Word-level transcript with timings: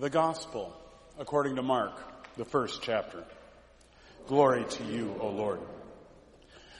The 0.00 0.08
Gospel 0.08 0.74
according 1.18 1.56
to 1.56 1.62
Mark, 1.62 1.92
the 2.38 2.46
first 2.46 2.80
chapter. 2.80 3.22
Glory 4.28 4.64
to 4.64 4.84
you, 4.84 5.14
O 5.20 5.28
Lord. 5.28 5.60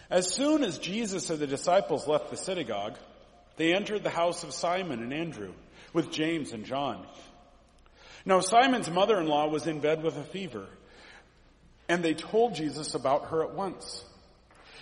As 0.08 0.32
soon 0.32 0.64
as 0.64 0.78
Jesus 0.78 1.28
and 1.28 1.38
the 1.38 1.46
disciples 1.46 2.08
left 2.08 2.30
the 2.30 2.38
synagogue, 2.38 2.96
they 3.58 3.74
entered 3.74 4.04
the 4.04 4.08
house 4.08 4.42
of 4.42 4.54
Simon 4.54 5.02
and 5.02 5.12
Andrew 5.12 5.52
with 5.92 6.10
James 6.10 6.52
and 6.52 6.64
John. 6.64 7.06
Now 8.24 8.40
Simon's 8.40 8.90
mother-in-law 8.90 9.48
was 9.48 9.66
in 9.66 9.80
bed 9.80 10.02
with 10.02 10.16
a 10.16 10.24
fever, 10.24 10.66
and 11.90 12.02
they 12.02 12.14
told 12.14 12.54
Jesus 12.54 12.94
about 12.94 13.26
her 13.26 13.42
at 13.44 13.52
once. 13.52 14.02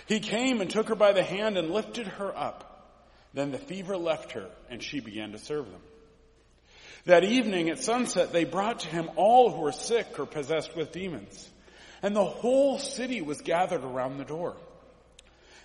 He 0.06 0.20
came 0.20 0.60
and 0.60 0.70
took 0.70 0.90
her 0.90 0.94
by 0.94 1.12
the 1.12 1.24
hand 1.24 1.58
and 1.58 1.72
lifted 1.72 2.06
her 2.06 2.32
up. 2.38 2.94
Then 3.34 3.50
the 3.50 3.58
fever 3.58 3.96
left 3.96 4.30
her, 4.32 4.46
and 4.70 4.80
she 4.80 5.00
began 5.00 5.32
to 5.32 5.38
serve 5.38 5.64
them. 5.64 5.80
That 7.08 7.24
evening 7.24 7.70
at 7.70 7.82
sunset, 7.82 8.34
they 8.34 8.44
brought 8.44 8.80
to 8.80 8.88
him 8.88 9.08
all 9.16 9.50
who 9.50 9.62
were 9.62 9.72
sick 9.72 10.20
or 10.20 10.26
possessed 10.26 10.76
with 10.76 10.92
demons. 10.92 11.48
And 12.02 12.14
the 12.14 12.22
whole 12.22 12.78
city 12.78 13.22
was 13.22 13.40
gathered 13.40 13.82
around 13.82 14.18
the 14.18 14.26
door. 14.26 14.56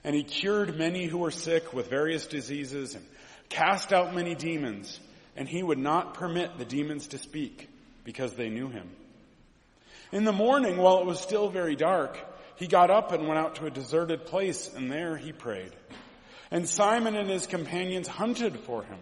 And 0.06 0.16
he 0.16 0.24
cured 0.24 0.78
many 0.78 1.06
who 1.06 1.18
were 1.18 1.32
sick 1.32 1.74
with 1.74 1.90
various 1.90 2.28
diseases 2.28 2.96
and 2.96 3.06
cast 3.50 3.92
out 3.92 4.16
many 4.16 4.36
demons. 4.36 4.98
And 5.36 5.50
he 5.50 5.62
would 5.62 5.78
not 5.78 6.14
permit 6.14 6.58
the 6.58 6.64
demons 6.64 7.08
to 7.08 7.18
speak 7.18 7.68
because 8.06 8.36
they 8.36 8.48
knew 8.48 8.70
him. 8.70 8.90
In 10.14 10.24
the 10.24 10.32
morning, 10.32 10.78
while 10.78 11.00
it 11.00 11.06
was 11.06 11.20
still 11.20 11.50
very 11.50 11.76
dark, 11.76 12.18
he 12.56 12.68
got 12.68 12.90
up 12.90 13.12
and 13.12 13.28
went 13.28 13.40
out 13.42 13.56
to 13.56 13.66
a 13.66 13.70
deserted 13.70 14.28
place 14.28 14.74
and 14.74 14.90
there 14.90 15.18
he 15.18 15.34
prayed. 15.34 15.74
And 16.52 16.70
Simon 16.70 17.18
and 17.18 17.30
his 17.30 17.48
companions 17.48 18.08
hunted 18.08 18.62
for 18.62 18.84
him. 18.84 19.00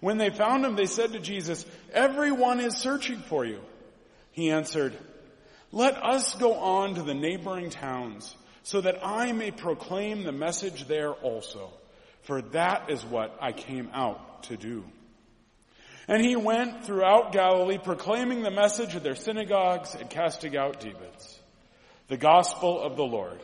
When 0.00 0.18
they 0.18 0.30
found 0.30 0.64
him, 0.64 0.76
they 0.76 0.86
said 0.86 1.12
to 1.12 1.18
Jesus, 1.18 1.66
everyone 1.92 2.60
is 2.60 2.76
searching 2.76 3.18
for 3.18 3.44
you. 3.44 3.60
He 4.32 4.50
answered, 4.50 4.96
let 5.72 6.02
us 6.02 6.34
go 6.36 6.54
on 6.54 6.94
to 6.94 7.02
the 7.02 7.14
neighboring 7.14 7.70
towns 7.70 8.34
so 8.62 8.80
that 8.80 9.04
I 9.04 9.32
may 9.32 9.50
proclaim 9.50 10.22
the 10.24 10.32
message 10.32 10.86
there 10.86 11.12
also. 11.12 11.70
For 12.22 12.42
that 12.42 12.90
is 12.90 13.04
what 13.04 13.36
I 13.40 13.52
came 13.52 13.90
out 13.92 14.44
to 14.44 14.56
do. 14.56 14.84
And 16.06 16.24
he 16.24 16.36
went 16.36 16.84
throughout 16.84 17.32
Galilee 17.32 17.78
proclaiming 17.78 18.42
the 18.42 18.50
message 18.50 18.94
of 18.94 19.02
their 19.02 19.14
synagogues 19.14 19.94
and 19.94 20.08
casting 20.08 20.56
out 20.56 20.80
demons. 20.80 21.40
The 22.08 22.16
gospel 22.16 22.80
of 22.80 22.96
the 22.96 23.04
Lord. 23.04 23.38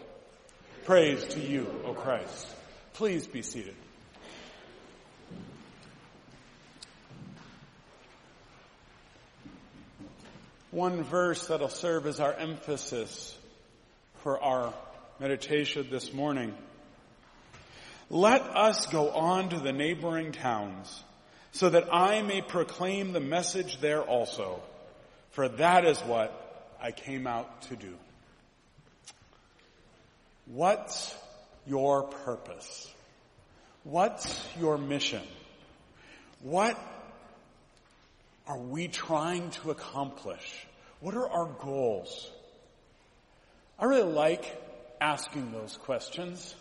Praise 0.85 1.25
to 1.29 1.41
you, 1.41 1.67
O 1.85 1.93
Christ. 1.93 2.49
Please 2.95 3.27
be 3.27 3.43
seated. 3.43 3.77
One 10.75 11.05
verse 11.05 11.47
that'll 11.47 11.69
serve 11.69 12.05
as 12.05 12.19
our 12.19 12.33
emphasis 12.33 13.39
for 14.25 14.43
our 14.43 14.75
meditation 15.21 15.87
this 15.89 16.13
morning. 16.13 16.53
Let 18.11 18.41
us 18.43 18.87
go 18.87 19.11
on 19.11 19.51
to 19.51 19.61
the 19.61 19.71
neighboring 19.71 20.33
towns 20.33 21.05
so 21.53 21.69
that 21.71 21.95
I 21.95 22.23
may 22.23 22.43
proclaim 22.43 23.13
the 23.13 23.21
message 23.21 23.81
there 23.81 24.03
also, 24.03 24.61
for 25.31 25.49
that 25.49 25.85
is 25.85 26.01
what 26.01 26.75
I 26.83 26.91
came 26.91 27.29
out 27.29 27.63
to 27.69 27.77
do. 27.77 27.95
What's 30.47 31.15
your 31.69 32.03
purpose? 32.03 32.93
What's 33.85 34.45
your 34.59 34.77
mission? 34.77 35.23
What 36.43 36.77
are 38.47 38.59
we 38.59 38.89
trying 38.89 39.51
to 39.51 39.71
accomplish? 39.71 40.67
What 41.01 41.15
are 41.15 41.29
our 41.29 41.47
goals? 41.47 42.31
I 43.79 43.87
really 43.87 44.13
like 44.13 44.63
asking 45.01 45.53
those 45.53 45.77
questions, 45.77 46.55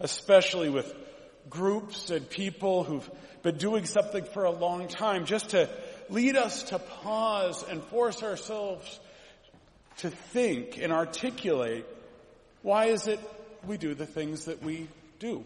especially 0.00 0.70
with 0.70 0.92
groups 1.50 2.10
and 2.10 2.28
people 2.28 2.84
who've 2.84 3.08
been 3.42 3.58
doing 3.58 3.84
something 3.84 4.24
for 4.24 4.44
a 4.44 4.50
long 4.50 4.88
time, 4.88 5.26
just 5.26 5.50
to 5.50 5.68
lead 6.08 6.36
us 6.36 6.64
to 6.64 6.78
pause 6.78 7.64
and 7.68 7.82
force 7.84 8.22
ourselves 8.22 9.00
to 9.98 10.10
think 10.10 10.78
and 10.78 10.92
articulate 10.92 11.86
why 12.62 12.86
is 12.86 13.08
it 13.08 13.20
we 13.66 13.76
do 13.76 13.94
the 13.94 14.06
things 14.06 14.46
that 14.46 14.62
we 14.62 14.88
do. 15.18 15.44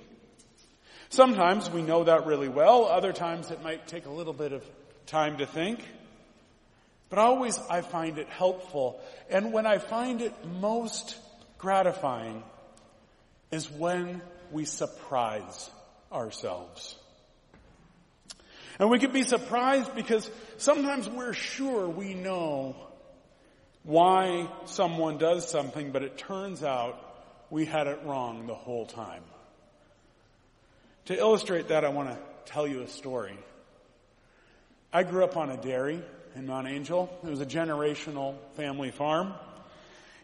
Sometimes 1.09 1.71
we 1.71 1.83
know 1.83 2.05
that 2.05 2.27
really 2.27 2.49
well, 2.49 2.85
other 2.87 3.13
times 3.13 3.51
it 3.51 3.63
might 3.63 3.87
take 3.87 4.07
a 4.07 4.11
little 4.11 4.33
bit 4.33 4.53
of 4.53 4.63
time 5.07 5.39
to 5.39 5.47
think. 5.47 5.81
But 7.09 7.19
always 7.19 7.59
I 7.71 7.83
find 7.83 8.19
it 8.19 8.29
helpful. 8.29 9.01
And 9.31 9.53
when 9.53 9.67
I 9.67 9.79
find 9.79 10.21
it 10.21 10.33
most 10.45 11.17
gratifying 11.59 12.43
is 13.51 13.71
when 13.71 14.21
we 14.51 14.65
surprise 14.65 15.71
ourselves. 16.13 16.97
And 18.79 18.91
we 18.91 18.99
can 18.99 19.13
be 19.13 19.23
surprised 19.23 19.95
because 19.95 20.31
sometimes 20.59 21.09
we're 21.09 21.33
sure 21.33 21.89
we 21.89 22.15
know 22.15 22.77
why 23.85 24.49
someone 24.67 25.17
does 25.17 25.49
something, 25.49 25.93
but 25.93 26.03
it 26.03 26.19
turns 26.19 26.63
out 26.63 26.99
we 27.49 27.65
had 27.65 27.87
it 27.87 28.01
wrong 28.05 28.47
the 28.47 28.55
whole 28.55 28.85
time. 28.85 29.23
To 31.07 31.17
illustrate 31.17 31.69
that, 31.69 31.85
I 31.85 31.89
want 31.91 32.09
to 32.11 32.19
tell 32.47 32.67
you 32.67 32.83
a 32.83 32.89
story. 32.89 33.39
I 34.93 35.03
grew 35.03 35.25
up 35.25 35.37
on 35.37 35.51
a 35.51 35.57
dairy 35.57 36.03
in 36.35 36.47
Mount 36.47 36.69
Angel. 36.69 37.11
It 37.25 37.31
was 37.31 37.41
a 37.41 37.47
generational 37.47 38.37
family 38.55 38.91
farm. 38.91 39.35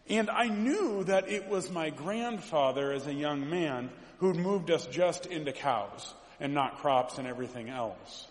And 0.09 0.31
I 0.31 0.47
knew 0.47 1.05
that 1.05 1.29
it 1.29 1.49
was 1.49 1.71
my 1.71 1.91
grandfather 1.91 2.93
as 2.93 3.07
a 3.07 3.15
young 3.15 3.49
man 3.49 3.91
who'd 4.19 4.37
moved 4.37 4.71
us 4.71 4.87
just 4.87 5.27
into 5.27 5.53
cows 5.53 6.15
and 6.41 6.55
not 6.55 6.79
crops 6.79 7.19
and 7.19 7.27
everything 7.27 7.69
else. 7.69 8.27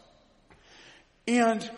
And 1.27 1.69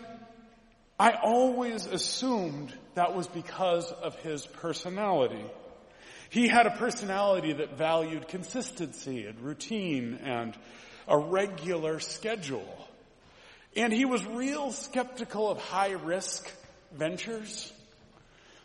I 0.98 1.12
always 1.12 1.86
assumed 1.86 2.72
that 2.94 3.14
was 3.14 3.26
because 3.26 3.90
of 3.90 4.16
his 4.16 4.46
personality. 4.46 5.44
He 6.30 6.48
had 6.48 6.66
a 6.66 6.70
personality 6.70 7.52
that 7.54 7.76
valued 7.76 8.28
consistency 8.28 9.26
and 9.26 9.40
routine 9.40 10.20
and 10.22 10.56
a 11.06 11.18
regular 11.18 12.00
schedule. 12.00 12.83
And 13.76 13.92
he 13.92 14.04
was 14.04 14.24
real 14.24 14.70
skeptical 14.70 15.50
of 15.50 15.58
high 15.58 15.92
risk 15.92 16.50
ventures. 16.92 17.72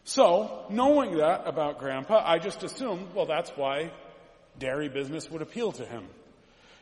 So, 0.04 0.66
knowing 0.70 1.18
that 1.18 1.48
about 1.48 1.80
grandpa, 1.80 2.22
I 2.24 2.40
just 2.40 2.64
assumed, 2.64 3.14
well, 3.14 3.26
that's 3.26 3.52
why 3.52 3.92
dairy 4.58 4.90
business 4.90 5.30
would 5.30 5.42
appeal 5.42 5.72
to 5.74 5.86
him. 5.86 6.06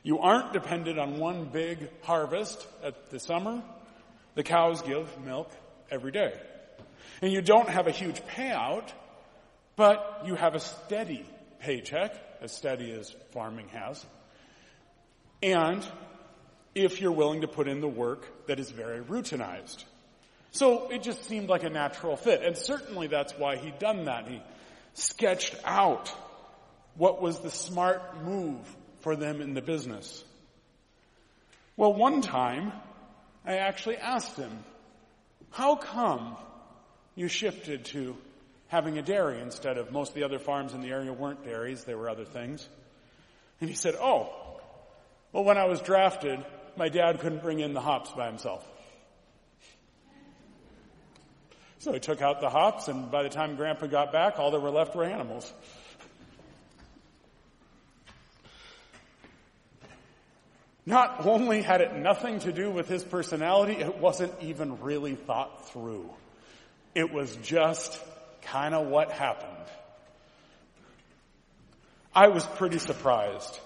You 0.04 0.20
aren't 0.20 0.54
dependent 0.54 1.00
on 1.00 1.20
one 1.20 1.46
big 1.46 1.90
harvest 2.04 2.66
at 2.84 3.10
the 3.10 3.20
summer. 3.20 3.62
The 4.36 4.44
cows 4.44 4.82
give 4.82 5.10
milk 5.26 5.52
every 5.92 6.12
day. 6.12 6.34
And 7.22 7.32
you 7.32 7.42
don't 7.42 7.70
have 7.70 7.88
a 7.88 7.92
huge 7.92 8.22
payout, 8.22 8.88
but 9.76 10.24
you 10.26 10.36
have 10.36 10.56
a 10.56 10.60
steady 10.60 11.26
paycheck, 11.60 12.16
as 12.42 12.52
steady 12.52 12.92
as 12.92 13.14
farming 13.32 13.68
has. 13.70 14.06
And 15.42 15.86
if 16.84 17.02
you're 17.02 17.12
willing 17.12 17.42
to 17.42 17.48
put 17.48 17.68
in 17.68 17.82
the 17.82 17.88
work 17.88 18.48
that 18.48 18.60
is 18.60 18.70
very 18.72 19.02
routinized. 19.02 19.84
So 20.52 20.90
it 20.90 21.04
just 21.04 21.26
seemed 21.26 21.50
like 21.50 21.64
a 21.64 21.70
natural 21.70 22.16
fit. 22.16 22.44
And 22.44 22.58
certainly 22.58 23.08
that's 23.08 23.34
why 23.34 23.58
he'd 23.58 23.80
done 23.80 24.06
that. 24.06 24.28
He 24.28 24.42
sketched 24.94 25.56
out 25.64 26.12
what 26.96 27.22
was 27.22 27.40
the 27.40 27.52
smart 27.52 28.24
move 28.24 28.60
for 29.02 29.16
them 29.16 29.42
in 29.42 29.54
the 29.54 29.62
business. 29.62 30.24
Well, 31.76 31.94
one 31.94 32.22
time 32.22 32.72
I 33.46 33.58
actually 33.58 33.98
asked 33.98 34.36
him, 34.36 34.52
how 35.52 35.76
come 35.76 36.36
you 37.16 37.28
shifted 37.28 37.86
to 37.86 38.18
having 38.68 38.98
a 38.98 39.02
dairy 39.02 39.42
instead 39.42 39.78
of 39.78 39.92
most 39.92 40.10
of 40.10 40.16
the 40.16 40.24
other 40.24 40.40
farms 40.40 40.74
in 40.74 40.82
the 40.82 40.90
area 40.90 41.14
weren't 41.14 41.44
dairies, 41.44 41.84
they 41.84 41.96
were 41.96 42.10
other 42.10 42.26
things? 42.26 42.68
And 43.62 43.70
he 43.70 43.76
said, 43.76 43.96
oh, 43.96 44.34
well, 45.32 45.44
when 45.44 45.58
I 45.58 45.66
was 45.66 45.82
drafted, 45.82 46.44
my 46.78 46.90
dad 46.90 47.20
couldn't 47.20 47.42
bring 47.42 47.60
in 47.60 47.74
the 47.74 47.82
hops 47.82 48.12
by 48.12 48.28
himself. 48.28 48.66
So 51.80 51.94
he 51.94 52.00
took 52.00 52.22
out 52.22 52.42
the 52.42 52.50
hops 52.50 52.88
and 52.88 53.12
by 53.12 53.24
the 53.24 53.30
time 53.30 53.56
grandpa 53.56 53.88
got 53.88 54.12
back, 54.12 54.40
all 54.40 54.52
that 54.52 54.60
were 54.60 54.72
left 54.72 54.96
were 54.96 55.04
animals. 55.04 55.52
Not 60.86 61.26
only 61.26 61.62
had 61.62 61.82
it 61.82 61.96
nothing 61.96 62.40
to 62.40 62.54
do 62.54 62.72
with 62.72 62.88
his 62.88 63.04
personality, 63.04 63.74
it 63.74 63.98
wasn't 63.98 64.32
even 64.42 64.80
really 64.80 65.16
thought 65.16 65.70
through. 65.70 66.10
It 66.96 67.12
was 67.12 67.36
just 67.44 68.02
kind 68.42 68.74
of 68.74 68.88
what 68.88 69.12
happened. 69.12 69.52
I 72.16 72.30
was 72.30 72.46
pretty 72.46 72.80
surprised. 72.80 73.60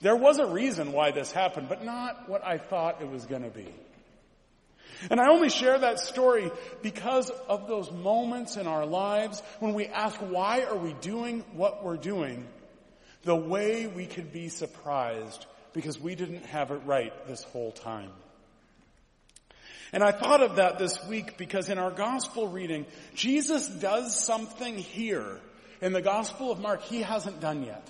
There 0.00 0.16
was 0.16 0.38
a 0.38 0.46
reason 0.46 0.92
why 0.92 1.10
this 1.10 1.32
happened, 1.32 1.68
but 1.68 1.84
not 1.84 2.28
what 2.28 2.44
I 2.44 2.58
thought 2.58 3.02
it 3.02 3.10
was 3.10 3.24
going 3.24 3.42
to 3.42 3.50
be. 3.50 3.66
And 5.10 5.20
I 5.20 5.28
only 5.28 5.48
share 5.48 5.78
that 5.78 6.00
story 6.00 6.50
because 6.82 7.30
of 7.48 7.68
those 7.68 7.90
moments 7.90 8.56
in 8.56 8.66
our 8.66 8.86
lives 8.86 9.42
when 9.60 9.74
we 9.74 9.86
ask, 9.86 10.16
why 10.18 10.64
are 10.64 10.76
we 10.76 10.92
doing 10.94 11.44
what 11.52 11.84
we're 11.84 11.96
doing? 11.96 12.46
The 13.22 13.36
way 13.36 13.86
we 13.86 14.06
could 14.06 14.32
be 14.32 14.48
surprised 14.48 15.46
because 15.72 16.00
we 16.00 16.14
didn't 16.14 16.46
have 16.46 16.70
it 16.70 16.82
right 16.84 17.12
this 17.26 17.42
whole 17.44 17.72
time. 17.72 18.10
And 19.92 20.02
I 20.02 20.12
thought 20.12 20.42
of 20.42 20.56
that 20.56 20.78
this 20.78 21.02
week 21.06 21.38
because 21.38 21.68
in 21.68 21.78
our 21.78 21.90
gospel 21.90 22.48
reading, 22.48 22.84
Jesus 23.14 23.68
does 23.68 24.18
something 24.18 24.76
here 24.76 25.40
in 25.80 25.92
the 25.92 26.02
gospel 26.02 26.50
of 26.50 26.60
Mark 26.60 26.82
he 26.82 27.02
hasn't 27.02 27.40
done 27.40 27.64
yet. 27.64 27.88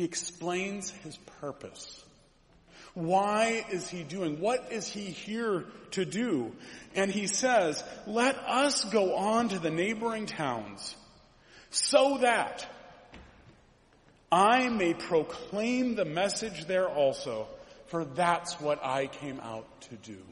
He 0.00 0.06
explains 0.06 0.88
his 0.88 1.18
purpose. 1.42 2.02
Why 2.94 3.66
is 3.70 3.86
he 3.86 4.02
doing? 4.02 4.40
What 4.40 4.72
is 4.72 4.88
he 4.88 5.02
here 5.02 5.66
to 5.90 6.06
do? 6.06 6.52
And 6.94 7.10
he 7.10 7.26
says, 7.26 7.84
let 8.06 8.38
us 8.38 8.82
go 8.84 9.14
on 9.14 9.50
to 9.50 9.58
the 9.58 9.68
neighboring 9.68 10.24
towns 10.24 10.96
so 11.68 12.16
that 12.22 12.66
I 14.32 14.70
may 14.70 14.94
proclaim 14.94 15.96
the 15.96 16.06
message 16.06 16.64
there 16.64 16.88
also, 16.88 17.46
for 17.88 18.06
that's 18.06 18.58
what 18.58 18.82
I 18.82 19.06
came 19.06 19.38
out 19.40 19.66
to 19.90 19.96
do. 19.96 20.22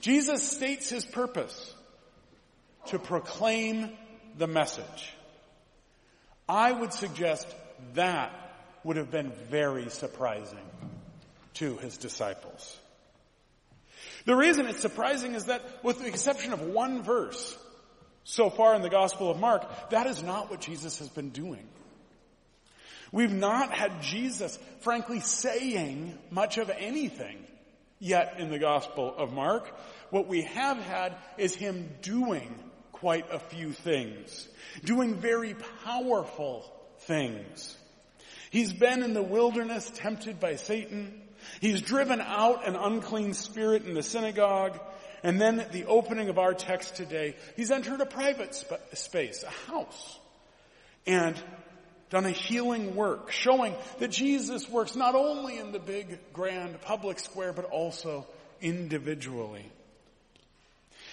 Jesus 0.00 0.48
states 0.48 0.90
his 0.90 1.04
purpose 1.04 1.74
to 2.86 3.00
proclaim 3.00 3.90
the 4.36 4.46
message. 4.46 5.12
I 6.48 6.70
would 6.70 6.92
suggest 6.92 7.52
that 7.94 8.32
would 8.84 8.96
have 8.96 9.10
been 9.10 9.32
very 9.50 9.90
surprising 9.90 10.58
to 11.54 11.76
his 11.78 11.96
disciples. 11.96 12.78
The 14.24 14.36
reason 14.36 14.66
it's 14.66 14.80
surprising 14.80 15.34
is 15.34 15.46
that 15.46 15.62
with 15.82 16.00
the 16.00 16.06
exception 16.06 16.52
of 16.52 16.60
one 16.60 17.02
verse 17.02 17.56
so 18.24 18.50
far 18.50 18.74
in 18.74 18.82
the 18.82 18.90
Gospel 18.90 19.30
of 19.30 19.40
Mark, 19.40 19.90
that 19.90 20.06
is 20.06 20.22
not 20.22 20.50
what 20.50 20.60
Jesus 20.60 20.98
has 20.98 21.08
been 21.08 21.30
doing. 21.30 21.66
We've 23.10 23.32
not 23.32 23.72
had 23.72 24.02
Jesus, 24.02 24.58
frankly, 24.80 25.20
saying 25.20 26.16
much 26.30 26.58
of 26.58 26.70
anything 26.70 27.38
yet 27.98 28.36
in 28.38 28.50
the 28.50 28.58
Gospel 28.58 29.14
of 29.16 29.32
Mark. 29.32 29.66
What 30.10 30.28
we 30.28 30.42
have 30.42 30.76
had 30.76 31.16
is 31.38 31.54
him 31.54 31.88
doing 32.02 32.54
quite 32.92 33.32
a 33.32 33.38
few 33.38 33.72
things, 33.72 34.46
doing 34.84 35.14
very 35.14 35.54
powerful 35.84 36.70
things. 37.08 37.76
He's 38.50 38.72
been 38.72 39.02
in 39.02 39.14
the 39.14 39.22
wilderness 39.22 39.90
tempted 39.94 40.38
by 40.38 40.54
Satan. 40.56 41.20
He's 41.60 41.80
driven 41.80 42.20
out 42.20 42.68
an 42.68 42.76
unclean 42.76 43.34
spirit 43.34 43.84
in 43.84 43.94
the 43.94 44.02
synagogue. 44.02 44.78
And 45.24 45.40
then 45.40 45.58
at 45.58 45.72
the 45.72 45.86
opening 45.86 46.28
of 46.28 46.38
our 46.38 46.54
text 46.54 46.94
today, 46.94 47.34
he's 47.56 47.72
entered 47.72 48.00
a 48.00 48.06
private 48.06 48.54
sp- 48.54 48.78
space, 48.92 49.42
a 49.42 49.70
house. 49.70 50.18
And 51.06 51.36
done 52.10 52.24
a 52.24 52.30
healing 52.30 52.94
work, 52.94 53.32
showing 53.32 53.74
that 53.98 54.10
Jesus 54.10 54.68
works 54.68 54.94
not 54.94 55.14
only 55.14 55.58
in 55.58 55.72
the 55.72 55.78
big, 55.78 56.18
grand 56.32 56.80
public 56.82 57.18
square, 57.18 57.52
but 57.52 57.64
also 57.64 58.26
individually. 58.60 59.70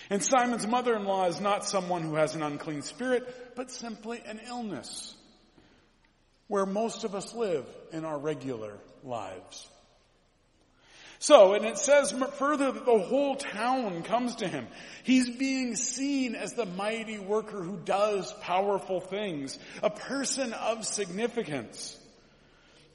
And 0.10 0.24
Simon's 0.24 0.68
mother-in-law 0.68 1.28
is 1.28 1.42
not 1.42 1.66
someone 1.66 2.04
who 2.04 2.16
has 2.16 2.36
an 2.36 2.44
unclean 2.44 2.84
spirit, 2.84 3.56
but 3.56 3.72
simply 3.72 4.22
an 4.26 4.40
illness 4.48 5.15
where 6.48 6.66
most 6.66 7.04
of 7.04 7.16
us 7.16 7.34
live 7.34 7.66
in 7.92 8.06
our 8.06 8.18
regular 8.18 8.78
lives. 9.04 9.68
So, 11.20 11.54
and 11.54 11.66
it 11.66 11.78
says 11.78 12.12
further 12.12 12.72
that 12.72 12.86
the 12.86 13.00
whole 13.00 13.36
town 13.36 14.04
comes 14.04 14.36
to 14.38 14.48
him. 14.48 14.68
He's 15.04 15.30
being 15.30 15.76
seen 15.76 16.36
as 16.36 16.54
the 16.54 16.66
mighty 16.66 17.20
worker 17.20 17.64
who 17.64 17.78
does 17.78 18.32
powerful 18.42 19.00
things, 19.00 19.58
a 19.82 19.90
person 19.90 20.54
of 20.54 20.86
significance. 20.86 21.98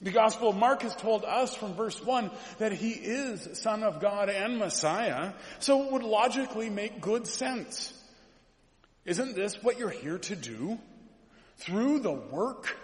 The 0.03 0.13
Gospel 0.13 0.51
of 0.51 0.57
Mark 0.57 0.83
has 0.83 0.95
told 0.95 1.25
us 1.25 1.55
from 1.55 1.75
verse 1.75 2.03
1 2.03 2.31
that 2.59 2.73
he 2.73 2.91
is 2.91 3.49
Son 3.61 3.83
of 3.83 4.01
God 4.01 4.31
and 4.31 4.59
Messiah, 4.59 5.33
so 5.59 5.85
it 5.85 5.93
would 5.93 6.03
logically 6.03 6.71
make 6.71 7.01
good 7.01 7.27
sense. 7.27 7.93
Isn't 9.05 9.35
this 9.35 9.63
what 9.63 9.79
you're 9.79 9.91
here 9.91 10.19
to 10.19 10.37
do? 10.37 10.79
Through 11.59 12.01
the 12.01 12.13
work 12.13 12.77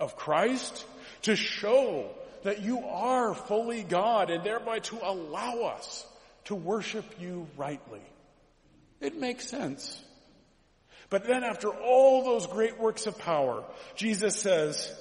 of 0.00 0.16
Christ? 0.16 0.84
To 1.22 1.36
show 1.36 2.10
that 2.42 2.62
you 2.62 2.80
are 2.80 3.34
fully 3.34 3.82
God 3.82 4.30
and 4.30 4.44
thereby 4.44 4.78
to 4.80 4.98
allow 5.02 5.62
us 5.62 6.06
to 6.44 6.54
worship 6.54 7.04
you 7.18 7.48
rightly. 7.56 8.02
It 9.00 9.18
makes 9.18 9.48
sense. 9.48 10.00
But 11.10 11.24
then 11.24 11.44
after 11.44 11.68
all 11.68 12.24
those 12.24 12.46
great 12.46 12.78
works 12.78 13.06
of 13.06 13.18
power, 13.18 13.64
Jesus 13.96 14.36
says, 14.36 14.94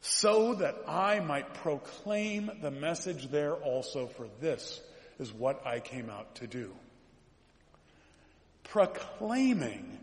so 0.00 0.54
that 0.54 0.76
I 0.86 1.20
might 1.20 1.54
proclaim 1.54 2.50
the 2.62 2.70
message 2.70 3.30
there 3.30 3.54
also 3.54 4.06
for 4.06 4.28
this 4.40 4.80
is 5.18 5.32
what 5.32 5.66
I 5.66 5.80
came 5.80 6.08
out 6.08 6.36
to 6.36 6.46
do. 6.46 6.72
Proclaiming 8.64 9.98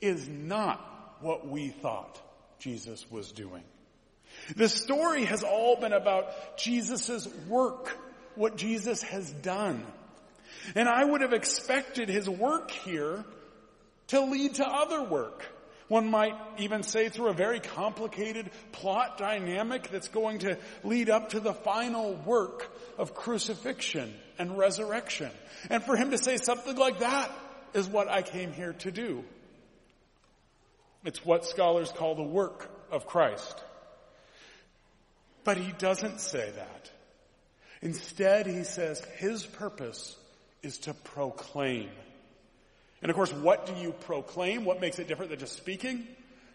is 0.00 0.28
not 0.28 0.80
what 1.20 1.46
we 1.46 1.68
thought 1.68 2.21
Jesus 2.62 3.04
was 3.10 3.32
doing. 3.32 3.64
The 4.56 4.68
story 4.68 5.24
has 5.24 5.42
all 5.42 5.76
been 5.76 5.92
about 5.92 6.56
Jesus' 6.56 7.28
work, 7.48 7.96
what 8.36 8.56
Jesus 8.56 9.02
has 9.02 9.28
done. 9.30 9.84
And 10.76 10.88
I 10.88 11.04
would 11.04 11.22
have 11.22 11.32
expected 11.32 12.08
his 12.08 12.30
work 12.30 12.70
here 12.70 13.24
to 14.08 14.20
lead 14.20 14.54
to 14.54 14.66
other 14.66 15.02
work. 15.02 15.44
One 15.88 16.08
might 16.08 16.34
even 16.58 16.84
say 16.84 17.08
through 17.08 17.30
a 17.30 17.34
very 17.34 17.58
complicated 17.58 18.50
plot 18.70 19.18
dynamic 19.18 19.90
that's 19.90 20.08
going 20.08 20.38
to 20.40 20.56
lead 20.84 21.10
up 21.10 21.30
to 21.30 21.40
the 21.40 21.52
final 21.52 22.14
work 22.14 22.70
of 22.96 23.14
crucifixion 23.14 24.14
and 24.38 24.56
resurrection. 24.56 25.30
And 25.68 25.82
for 25.82 25.96
him 25.96 26.12
to 26.12 26.18
say 26.18 26.36
something 26.36 26.76
like 26.76 27.00
that 27.00 27.30
is 27.74 27.88
what 27.88 28.08
I 28.08 28.22
came 28.22 28.52
here 28.52 28.74
to 28.74 28.92
do. 28.92 29.24
It's 31.04 31.24
what 31.24 31.44
scholars 31.46 31.92
call 31.92 32.14
the 32.14 32.22
work 32.22 32.70
of 32.90 33.06
Christ. 33.06 33.62
But 35.44 35.56
he 35.56 35.72
doesn't 35.72 36.20
say 36.20 36.50
that. 36.54 36.90
Instead, 37.80 38.46
he 38.46 38.62
says 38.62 39.04
his 39.16 39.44
purpose 39.44 40.16
is 40.62 40.78
to 40.78 40.94
proclaim. 40.94 41.90
And 43.02 43.10
of 43.10 43.16
course, 43.16 43.32
what 43.32 43.66
do 43.66 43.74
you 43.74 43.92
proclaim? 43.92 44.64
What 44.64 44.80
makes 44.80 45.00
it 45.00 45.08
different 45.08 45.30
than 45.30 45.40
just 45.40 45.56
speaking? 45.56 46.06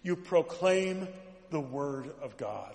You 0.03 0.15
proclaim 0.15 1.09
the 1.49 1.59
Word 1.59 2.09
of 2.21 2.37
God. 2.37 2.73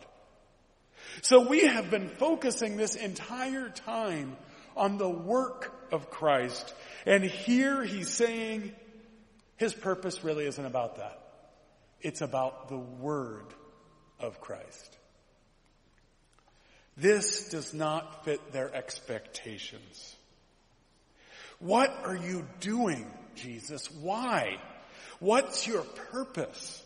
So 1.23 1.49
we 1.49 1.66
have 1.66 1.90
been 1.90 2.08
focusing 2.08 2.76
this 2.76 2.94
entire 2.94 3.70
time 3.70 4.37
on 4.76 4.99
the 4.99 5.08
work 5.08 5.73
of 5.90 6.11
Christ. 6.11 6.75
And 7.06 7.25
here 7.25 7.82
he's 7.82 8.11
saying 8.11 8.73
his 9.56 9.73
purpose 9.73 10.23
really 10.23 10.47
isn't 10.47 10.64
about 10.64 10.97
that. 10.97 11.22
It's 12.02 12.21
about 12.21 12.68
the 12.68 12.78
Word 12.78 13.47
of 14.21 14.40
Christ. 14.40 14.99
This 16.97 17.49
does 17.49 17.73
not 17.73 18.25
fit 18.25 18.52
their 18.52 18.75
expectations. 18.75 20.16
What 21.59 21.90
are 22.04 22.16
you 22.16 22.47
doing, 22.61 23.11
Jesus? 23.37 23.90
Why? 23.90 24.59
What's 25.21 25.66
your 25.66 25.82
purpose? 25.82 26.82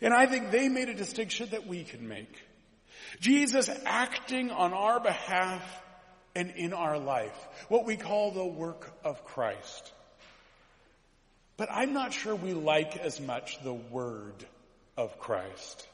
And 0.00 0.14
I 0.14 0.26
think 0.26 0.50
they 0.50 0.68
made 0.68 0.88
a 0.88 0.94
distinction 0.94 1.48
that 1.50 1.66
we 1.66 1.82
can 1.82 2.06
make. 2.06 2.32
Jesus 3.20 3.70
acting 3.84 4.50
on 4.50 4.72
our 4.72 5.00
behalf 5.00 5.62
and 6.36 6.50
in 6.50 6.72
our 6.72 6.98
life. 6.98 7.36
What 7.68 7.84
we 7.84 7.96
call 7.96 8.30
the 8.30 8.44
work 8.44 8.92
of 9.02 9.24
Christ. 9.24 9.92
But 11.58 11.68
I'm 11.70 11.92
not 11.92 12.14
sure 12.14 12.34
we 12.34 12.54
like 12.54 12.96
as 12.96 13.20
much 13.20 13.62
the 13.62 13.74
word 13.74 14.46
of 14.96 15.18
Christ. 15.18 15.86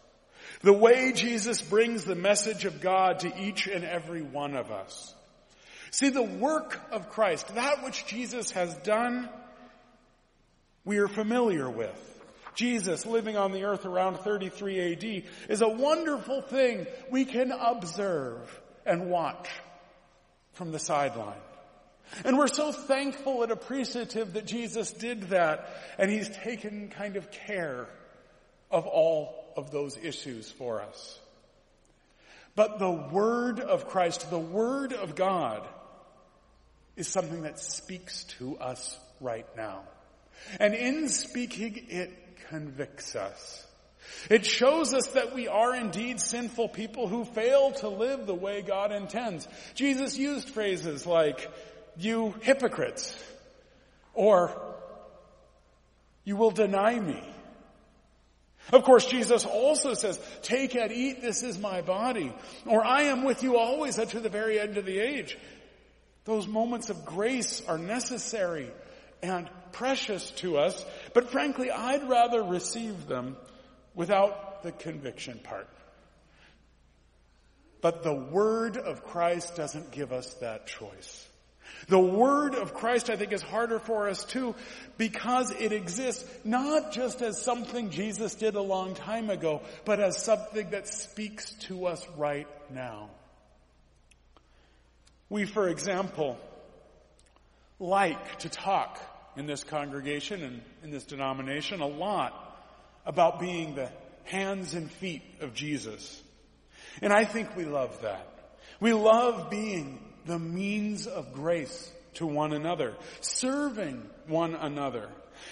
The 0.61 0.75
way 0.75 1.12
Jesus 1.12 1.62
brings 1.62 2.04
the 2.04 2.14
message 2.14 2.66
of 2.66 2.80
God 2.80 3.21
to 3.21 3.42
each 3.42 3.66
and 3.66 3.83
every 3.83 4.23
one 4.23 4.54
of 4.54 4.71
us. 4.71 5.12
See, 5.90 6.11
the 6.11 6.23
work 6.23 6.78
of 6.92 7.09
Christ, 7.09 7.54
that 7.54 7.83
which 7.83 8.06
Jesus 8.06 8.50
has 8.50 8.75
done, 8.78 9.28
we 10.85 10.99
are 10.99 11.09
familiar 11.09 11.68
with. 11.68 11.99
Jesus 12.54 13.06
living 13.06 13.37
on 13.37 13.52
the 13.52 13.64
earth 13.64 13.87
around 13.87 14.18
33 14.18 14.92
AD 14.92 15.23
is 15.49 15.62
a 15.62 15.68
wonderful 15.68 16.42
thing 16.42 16.87
we 17.11 17.25
can 17.25 17.50
observe 17.50 18.61
and 18.85 19.09
watch 19.09 19.49
from 20.52 20.73
the 20.73 20.78
sideline. 20.78 21.40
And 22.25 22.38
we're 22.38 22.46
so 22.46 22.73
thankful 22.73 23.42
and 23.42 23.50
appreciative 23.50 24.34
that 24.34 24.46
Jesus 24.46 24.92
did 24.92 25.30
that 25.30 25.68
and 25.99 26.11
he's 26.11 26.28
taken 26.28 26.88
kind 26.88 27.16
of 27.16 27.30
care 27.30 27.87
of 28.70 28.87
all 28.87 29.52
of 29.56 29.70
those 29.70 29.96
issues 29.96 30.50
for 30.50 30.80
us. 30.80 31.18
But 32.56 32.78
the 32.78 32.90
Word 32.90 33.61
of 33.61 33.88
Christ, 33.88 34.30
the 34.30 34.38
Word 34.38 34.92
of 34.92 35.14
God, 35.16 35.66
is 36.96 37.08
something 37.08 37.42
that 37.42 37.58
speaks 37.58 38.25
to 38.38 38.56
us 38.58 38.99
right 39.20 39.46
now. 39.56 39.82
And 40.61 40.75
in 40.75 41.08
speaking, 41.08 41.87
it 41.88 42.12
convicts 42.49 43.16
us. 43.16 43.66
It 44.30 44.44
shows 44.44 44.94
us 44.94 45.08
that 45.08 45.34
we 45.34 45.49
are 45.49 45.75
indeed 45.75 46.20
sinful 46.20 46.68
people 46.68 47.08
who 47.08 47.25
fail 47.25 47.73
to 47.73 47.88
live 47.88 48.26
the 48.26 48.34
way 48.34 48.62
God 48.62 48.92
intends. 48.92 49.49
Jesus 49.75 50.16
used 50.18 50.50
phrases 50.50 51.06
like, 51.06 51.50
you 51.96 52.34
hypocrites, 52.42 53.22
or 54.14 54.50
you 56.24 56.36
will 56.36 56.50
deny 56.50 56.98
me. 56.98 57.22
Of 58.72 58.84
course, 58.84 59.06
Jesus 59.06 59.44
also 59.44 59.94
says, 59.94 60.18
take 60.42 60.74
and 60.74 60.90
eat, 60.90 61.20
this 61.20 61.42
is 61.42 61.58
my 61.58 61.82
body, 61.82 62.32
or 62.66 62.84
I 62.84 63.02
am 63.02 63.24
with 63.24 63.42
you 63.42 63.58
always 63.58 63.98
unto 63.98 64.20
the 64.20 64.30
very 64.30 64.58
end 64.58 64.78
of 64.78 64.86
the 64.86 64.98
age. 64.98 65.36
Those 66.24 66.46
moments 66.46 66.88
of 66.88 67.04
grace 67.04 67.62
are 67.68 67.76
necessary 67.76 68.70
and 69.22 69.50
precious 69.72 70.30
to 70.32 70.56
us, 70.56 70.82
but 71.12 71.30
frankly, 71.30 71.70
I'd 71.70 72.08
rather 72.08 72.42
receive 72.42 73.06
them 73.06 73.36
without 73.94 74.62
the 74.62 74.72
conviction 74.72 75.38
part. 75.44 75.68
But 77.82 78.02
the 78.02 78.14
Word 78.14 78.78
of 78.78 79.04
Christ 79.04 79.56
doesn't 79.56 79.90
give 79.90 80.10
us 80.10 80.32
that 80.34 80.66
choice. 80.66 81.28
The 81.88 81.98
Word 81.98 82.54
of 82.54 82.74
Christ, 82.74 83.10
I 83.10 83.16
think, 83.16 83.32
is 83.32 83.42
harder 83.42 83.78
for 83.78 84.08
us 84.08 84.24
too 84.24 84.54
because 84.96 85.50
it 85.50 85.72
exists 85.72 86.24
not 86.44 86.92
just 86.92 87.20
as 87.22 87.42
something 87.42 87.90
Jesus 87.90 88.34
did 88.34 88.54
a 88.54 88.62
long 88.62 88.94
time 88.94 89.30
ago, 89.30 89.62
but 89.84 90.00
as 90.00 90.22
something 90.22 90.70
that 90.70 90.88
speaks 90.88 91.52
to 91.68 91.86
us 91.86 92.06
right 92.16 92.48
now. 92.72 93.10
We, 95.28 95.44
for 95.44 95.68
example, 95.68 96.38
like 97.78 98.38
to 98.40 98.48
talk 98.48 99.00
in 99.36 99.46
this 99.46 99.64
congregation 99.64 100.42
and 100.42 100.62
in 100.82 100.90
this 100.90 101.04
denomination 101.04 101.80
a 101.80 101.86
lot 101.86 102.40
about 103.04 103.40
being 103.40 103.74
the 103.74 103.90
hands 104.24 104.74
and 104.74 104.90
feet 104.90 105.22
of 105.40 105.54
Jesus. 105.54 106.22
And 107.02 107.12
I 107.12 107.24
think 107.24 107.56
we 107.56 107.64
love 107.64 108.00
that. 108.02 108.26
We 108.80 108.92
love 108.92 109.50
being 109.50 109.98
the 110.24 110.38
means 110.38 111.06
of 111.06 111.32
grace 111.32 111.90
to 112.14 112.26
one 112.26 112.52
another, 112.52 112.94
serving 113.20 114.02
one 114.26 114.54
another. 114.54 115.08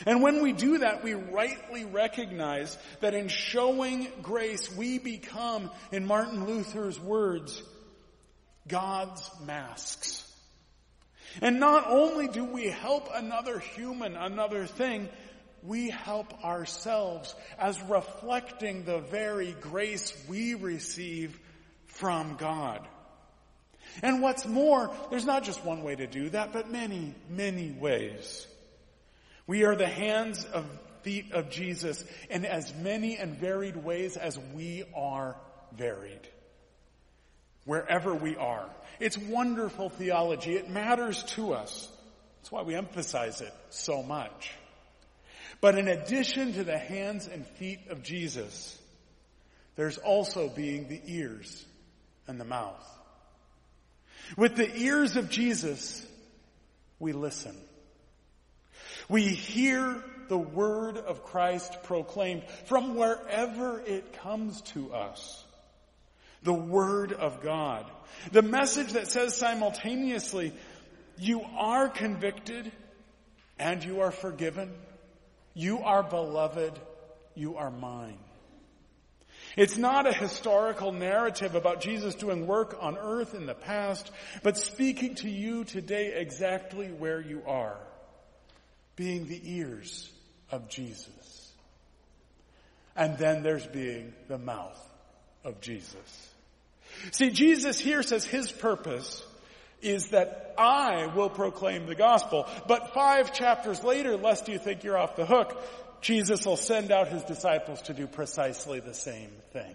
And 0.06 0.22
when 0.22 0.42
we 0.42 0.52
do 0.52 0.78
that, 0.78 1.02
we 1.02 1.14
rightly 1.14 1.84
recognize 1.84 2.76
that 3.00 3.14
in 3.14 3.28
showing 3.28 4.08
grace, 4.22 4.74
we 4.74 4.98
become, 4.98 5.70
in 5.90 6.06
Martin 6.06 6.46
Luther's 6.46 6.98
words, 7.00 7.62
God's 8.68 9.28
masks. 9.44 10.24
And 11.40 11.58
not 11.58 11.88
only 11.88 12.28
do 12.28 12.44
we 12.44 12.66
help 12.66 13.08
another 13.12 13.58
human, 13.58 14.16
another 14.16 14.66
thing, 14.66 15.08
we 15.62 15.90
help 15.90 16.44
ourselves 16.44 17.34
as 17.58 17.80
reflecting 17.82 18.84
the 18.84 18.98
very 18.98 19.54
grace 19.60 20.12
we 20.28 20.54
receive 20.54 21.38
from 21.86 22.36
God. 22.36 22.86
And 24.00 24.22
what's 24.22 24.46
more, 24.46 24.90
there's 25.10 25.26
not 25.26 25.44
just 25.44 25.64
one 25.64 25.82
way 25.82 25.94
to 25.96 26.06
do 26.06 26.30
that, 26.30 26.52
but 26.52 26.70
many, 26.70 27.14
many 27.28 27.70
ways. 27.70 28.46
We 29.46 29.64
are 29.64 29.76
the 29.76 29.88
hands 29.88 30.44
of 30.44 30.64
feet 31.02 31.32
of 31.32 31.50
Jesus 31.50 32.04
in 32.30 32.44
as 32.44 32.72
many 32.74 33.16
and 33.16 33.36
varied 33.36 33.76
ways 33.76 34.16
as 34.16 34.38
we 34.54 34.84
are 34.96 35.36
varied. 35.76 36.28
Wherever 37.64 38.14
we 38.14 38.36
are. 38.36 38.68
It's 38.98 39.18
wonderful 39.18 39.88
theology. 39.88 40.54
It 40.54 40.70
matters 40.70 41.22
to 41.34 41.54
us. 41.54 41.88
That's 42.38 42.52
why 42.52 42.62
we 42.62 42.74
emphasize 42.74 43.40
it 43.40 43.52
so 43.70 44.02
much. 44.02 44.52
But 45.60 45.78
in 45.78 45.86
addition 45.86 46.54
to 46.54 46.64
the 46.64 46.78
hands 46.78 47.28
and 47.28 47.46
feet 47.46 47.80
of 47.88 48.02
Jesus, 48.02 48.78
there's 49.76 49.98
also 49.98 50.48
being 50.48 50.88
the 50.88 51.00
ears 51.06 51.64
and 52.26 52.40
the 52.40 52.44
mouth. 52.44 52.84
With 54.36 54.56
the 54.56 54.74
ears 54.76 55.16
of 55.16 55.28
Jesus, 55.28 56.06
we 56.98 57.12
listen. 57.12 57.56
We 59.08 59.22
hear 59.22 60.02
the 60.28 60.38
word 60.38 60.96
of 60.96 61.24
Christ 61.24 61.82
proclaimed 61.82 62.44
from 62.66 62.96
wherever 62.96 63.80
it 63.80 64.14
comes 64.22 64.62
to 64.72 64.94
us. 64.94 65.44
The 66.42 66.52
word 66.52 67.12
of 67.12 67.42
God. 67.42 67.90
The 68.30 68.42
message 68.42 68.92
that 68.92 69.08
says 69.08 69.36
simultaneously, 69.36 70.52
you 71.18 71.42
are 71.58 71.88
convicted 71.88 72.72
and 73.58 73.84
you 73.84 74.00
are 74.00 74.10
forgiven. 74.10 74.72
You 75.54 75.80
are 75.80 76.02
beloved. 76.02 76.78
You 77.34 77.56
are 77.56 77.70
mine. 77.70 78.18
It's 79.56 79.76
not 79.76 80.06
a 80.06 80.12
historical 80.12 80.92
narrative 80.92 81.54
about 81.54 81.80
Jesus 81.80 82.14
doing 82.14 82.46
work 82.46 82.76
on 82.80 82.96
earth 82.96 83.34
in 83.34 83.46
the 83.46 83.54
past, 83.54 84.10
but 84.42 84.56
speaking 84.56 85.14
to 85.16 85.28
you 85.28 85.64
today 85.64 86.14
exactly 86.14 86.88
where 86.88 87.20
you 87.20 87.42
are, 87.46 87.76
being 88.96 89.26
the 89.26 89.40
ears 89.44 90.10
of 90.50 90.68
Jesus. 90.68 91.52
And 92.96 93.16
then 93.18 93.42
there's 93.42 93.66
being 93.66 94.12
the 94.28 94.38
mouth 94.38 94.80
of 95.44 95.60
Jesus. 95.60 96.30
See, 97.10 97.30
Jesus 97.30 97.78
here 97.78 98.02
says 98.02 98.24
his 98.24 98.52
purpose 98.52 99.24
is 99.80 100.08
that 100.08 100.54
I 100.56 101.06
will 101.06 101.30
proclaim 101.30 101.86
the 101.86 101.94
gospel. 101.94 102.46
But 102.68 102.94
five 102.94 103.32
chapters 103.32 103.82
later, 103.82 104.16
lest 104.16 104.48
you 104.48 104.58
think 104.58 104.84
you're 104.84 104.98
off 104.98 105.16
the 105.16 105.26
hook, 105.26 105.60
Jesus 106.02 106.44
will 106.44 106.56
send 106.56 106.90
out 106.90 107.08
his 107.08 107.22
disciples 107.22 107.80
to 107.82 107.94
do 107.94 108.06
precisely 108.06 108.80
the 108.80 108.94
same 108.94 109.30
thing. 109.52 109.74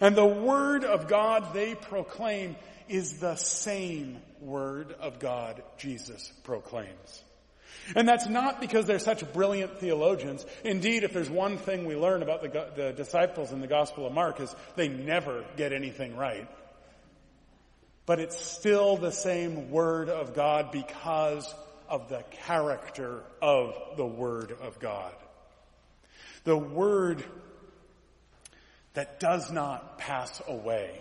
And 0.00 0.16
the 0.16 0.26
word 0.26 0.84
of 0.84 1.08
God 1.08 1.54
they 1.54 1.74
proclaim 1.74 2.56
is 2.88 3.14
the 3.20 3.36
same 3.36 4.18
word 4.40 4.94
of 5.00 5.18
God 5.20 5.62
Jesus 5.78 6.32
proclaims. 6.42 7.22
And 7.94 8.08
that's 8.08 8.26
not 8.26 8.60
because 8.60 8.86
they're 8.86 8.98
such 8.98 9.30
brilliant 9.32 9.78
theologians. 9.78 10.44
Indeed, 10.64 11.04
if 11.04 11.12
there's 11.12 11.30
one 11.30 11.58
thing 11.58 11.84
we 11.84 11.96
learn 11.96 12.22
about 12.22 12.42
the, 12.42 12.68
the 12.74 12.92
disciples 12.92 13.52
in 13.52 13.60
the 13.60 13.66
Gospel 13.66 14.06
of 14.06 14.12
Mark 14.12 14.40
is 14.40 14.54
they 14.74 14.88
never 14.88 15.44
get 15.56 15.72
anything 15.72 16.16
right. 16.16 16.48
But 18.06 18.20
it's 18.20 18.38
still 18.38 18.96
the 18.96 19.12
same 19.12 19.70
word 19.70 20.08
of 20.08 20.34
God 20.34 20.72
because 20.72 21.52
of 21.88 22.08
the 22.08 22.24
character 22.46 23.22
of 23.42 23.74
the 23.96 24.06
Word 24.06 24.56
of 24.62 24.78
God. 24.78 25.14
The 26.44 26.56
Word 26.56 27.24
that 28.94 29.20
does 29.20 29.50
not 29.50 29.98
pass 29.98 30.42
away. 30.46 31.00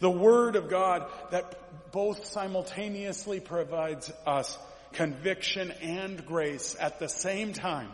The 0.00 0.10
Word 0.10 0.56
of 0.56 0.68
God 0.68 1.10
that 1.30 1.92
both 1.92 2.26
simultaneously 2.26 3.40
provides 3.40 4.10
us 4.26 4.58
conviction 4.92 5.70
and 5.82 6.24
grace 6.26 6.76
at 6.78 6.98
the 6.98 7.08
same 7.08 7.52
time, 7.52 7.90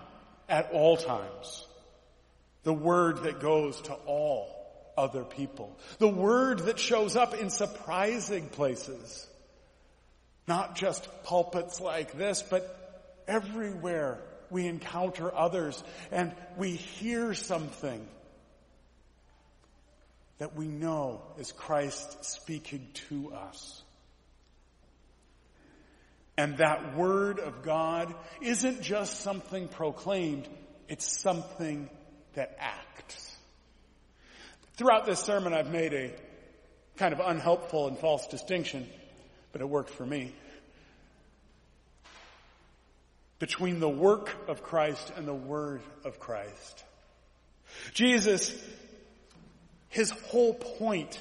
at 0.49 0.71
all 0.73 0.97
times. 0.97 1.67
The 2.63 2.73
Word 2.73 3.25
that 3.25 3.41
goes 3.41 3.81
to 3.83 3.93
all 3.93 4.51
other 4.97 5.25
people. 5.25 5.77
The 5.99 6.09
Word 6.09 6.61
that 6.61 6.79
shows 6.79 7.17
up 7.17 7.35
in 7.35 7.51
surprising 7.51 8.49
places. 8.49 9.27
Not 10.47 10.77
just 10.77 11.09
pulpits 11.25 11.81
like 11.81 12.17
this, 12.19 12.43
but 12.43 13.23
everywhere 13.27 14.19
we 14.51 14.67
encounter 14.67 15.35
others 15.35 15.83
and 16.13 16.35
we 16.57 16.73
hear 16.73 17.35
something 17.35 18.07
that 20.39 20.55
we 20.55 20.67
know 20.67 21.23
is 21.39 21.53
Christ 21.53 22.25
speaking 22.25 22.87
to 23.09 23.33
us. 23.33 23.83
And 26.37 26.59
that 26.59 26.97
word 26.97 27.39
of 27.39 27.63
God 27.63 28.13
isn't 28.43 28.83
just 28.83 29.21
something 29.21 29.69
proclaimed, 29.69 30.49
it's 30.89 31.21
something 31.23 31.89
that 32.35 32.57
acts. 32.59 33.37
Throughout 34.77 35.07
this 35.07 35.21
sermon, 35.21 35.55
I've 35.55 35.71
made 35.71 35.95
a 35.95 36.11
kind 36.97 37.15
of 37.15 37.21
unhelpful 37.21 37.87
and 37.87 37.97
false 37.97 38.27
distinction 38.27 38.89
but 39.55 39.61
it 39.61 39.69
worked 39.69 39.91
for 39.91 40.05
me. 40.05 40.33
Between 43.39 43.79
the 43.79 43.89
work 43.89 44.35
of 44.49 44.65
Christ 44.65 45.13
and 45.17 45.29
the 45.29 45.33
word 45.33 45.81
of 46.05 46.19
Christ. 46.19 46.83
Jesus, 47.93 48.53
his 49.91 50.11
whole 50.11 50.55
point 50.55 51.21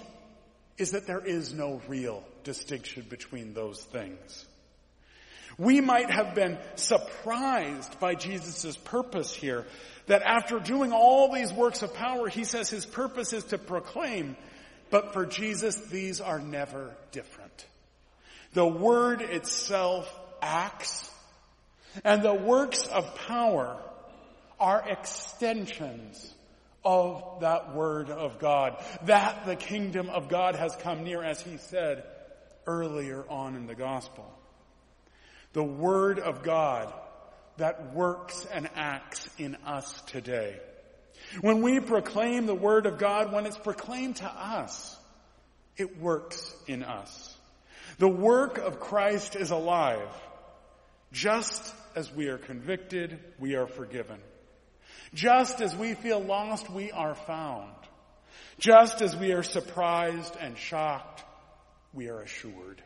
is 0.79 0.91
that 0.91 1.05
there 1.05 1.23
is 1.23 1.53
no 1.53 1.79
real 1.87 2.23
distinction 2.43 3.05
between 3.07 3.53
those 3.53 3.79
things. 3.79 4.45
We 5.59 5.79
might 5.79 6.09
have 6.09 6.33
been 6.33 6.57
surprised 6.73 7.99
by 7.99 8.15
Jesus' 8.15 8.75
purpose 8.77 9.31
here, 9.31 9.67
that 10.07 10.23
after 10.23 10.57
doing 10.57 10.91
all 10.91 11.31
these 11.31 11.53
works 11.53 11.83
of 11.83 11.93
power, 11.93 12.29
he 12.29 12.45
says 12.45 12.67
his 12.67 12.87
purpose 12.87 13.31
is 13.31 13.43
to 13.45 13.59
proclaim 13.59 14.35
But 14.89 15.13
for 15.13 15.27
Jesus, 15.27 15.75
these 15.75 16.19
are 16.19 16.39
never 16.39 16.95
different. 17.11 17.42
The 18.53 18.65
Word 18.65 19.21
itself 19.21 20.11
acts, 20.41 21.09
and 22.03 22.21
the 22.21 22.33
works 22.33 22.85
of 22.85 23.15
power 23.15 23.77
are 24.59 24.83
extensions 24.87 26.33
of 26.85 27.39
that 27.41 27.75
Word 27.75 28.09
of 28.09 28.39
God. 28.39 28.83
That 29.03 29.45
the 29.45 29.55
kingdom 29.55 30.09
of 30.09 30.29
God 30.29 30.55
has 30.55 30.75
come 30.75 31.03
near, 31.03 31.23
as 31.23 31.41
he 31.41 31.57
said 31.57 32.03
earlier 32.65 33.25
on 33.29 33.55
in 33.55 33.67
the 33.67 33.75
Gospel. 33.75 34.31
The 35.53 35.63
Word 35.63 36.19
of 36.19 36.43
God 36.43 36.93
that 37.57 37.93
works 37.93 38.47
and 38.51 38.69
acts 38.75 39.27
in 39.37 39.55
us 39.65 40.01
today. 40.07 40.59
When 41.41 41.61
we 41.61 41.79
proclaim 41.79 42.45
the 42.45 42.55
Word 42.55 42.85
of 42.85 42.97
God, 42.97 43.31
when 43.31 43.45
it's 43.45 43.57
proclaimed 43.57 44.17
to 44.17 44.27
us, 44.27 44.97
it 45.77 45.99
works 45.99 46.55
in 46.67 46.83
us. 46.83 47.22
The 47.97 48.07
work 48.07 48.57
of 48.57 48.79
Christ 48.79 49.35
is 49.35 49.51
alive. 49.51 50.09
Just 51.11 51.73
as 51.95 52.11
we 52.11 52.27
are 52.27 52.37
convicted, 52.37 53.19
we 53.39 53.55
are 53.55 53.67
forgiven. 53.67 54.19
Just 55.13 55.61
as 55.61 55.75
we 55.75 55.93
feel 55.93 56.19
lost, 56.19 56.69
we 56.69 56.91
are 56.91 57.15
found. 57.15 57.73
Just 58.59 59.01
as 59.01 59.15
we 59.15 59.31
are 59.31 59.43
surprised 59.43 60.35
and 60.39 60.57
shocked, 60.57 61.23
we 61.93 62.09
are 62.09 62.21
assured. 62.21 62.81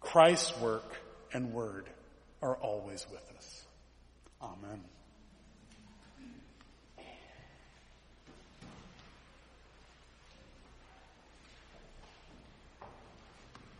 Christ's 0.00 0.58
work 0.60 0.96
and 1.32 1.52
word 1.52 1.86
are 2.40 2.56
always 2.56 3.06
with 3.10 3.32
us. 3.36 3.64
Amen. 4.42 4.80